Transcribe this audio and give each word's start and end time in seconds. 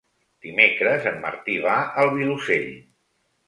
Dimecres 0.45 1.05
en 1.11 1.21
Martí 1.27 1.59
va 1.67 1.77
al 2.05 2.13
Vilosell. 2.19 2.69